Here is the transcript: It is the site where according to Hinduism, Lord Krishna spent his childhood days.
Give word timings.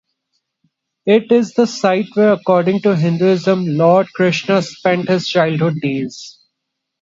It 1.05 1.31
is 1.31 1.53
the 1.53 1.67
site 1.67 2.07
where 2.15 2.33
according 2.33 2.81
to 2.81 2.95
Hinduism, 2.95 3.67
Lord 3.77 4.07
Krishna 4.13 4.63
spent 4.63 5.07
his 5.09 5.27
childhood 5.27 5.75
days. 5.79 6.39